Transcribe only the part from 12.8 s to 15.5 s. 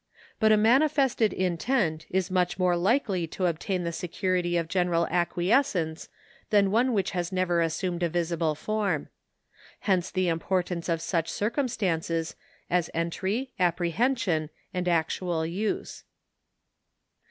entry, apprehension, and actual